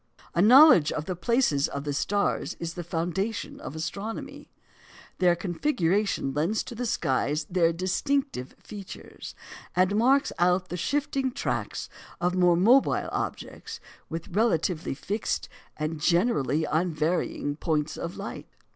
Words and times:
A 0.33 0.41
knowledge 0.41 0.91
of 0.91 1.05
the 1.05 1.15
places 1.15 1.67
of 1.67 1.83
the 1.83 1.93
stars 1.93 2.55
is 2.59 2.73
the 2.73 2.83
foundation 2.83 3.59
of 3.61 3.75
astronomy. 3.75 4.49
Their 5.19 5.35
configuration 5.35 6.33
lends 6.33 6.63
to 6.63 6.73
the 6.73 6.87
skies 6.87 7.45
their 7.51 7.71
distinctive 7.71 8.55
features, 8.57 9.35
and 9.75 9.95
marks 9.95 10.31
out 10.39 10.69
the 10.69 10.75
shifting 10.75 11.31
tracks 11.31 11.87
of 12.19 12.33
more 12.33 12.57
mobile 12.57 13.09
objects 13.11 13.79
with 14.09 14.29
relatively 14.35 14.95
fixed, 14.95 15.47
and 15.77 15.99
generally 16.01 16.65
unvarying 16.65 17.57
points 17.57 17.95
of 17.95 18.17
light. 18.17 18.47